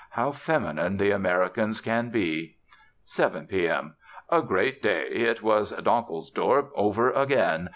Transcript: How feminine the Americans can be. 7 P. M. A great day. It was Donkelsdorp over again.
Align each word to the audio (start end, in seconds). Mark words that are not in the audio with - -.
How 0.09 0.31
feminine 0.31 0.97
the 0.97 1.11
Americans 1.11 1.79
can 1.79 2.09
be. 2.09 2.55
7 3.03 3.45
P. 3.45 3.67
M. 3.69 3.93
A 4.31 4.41
great 4.41 4.81
day. 4.81 5.03
It 5.05 5.43
was 5.43 5.73
Donkelsdorp 5.73 6.71
over 6.73 7.11
again. 7.11 7.69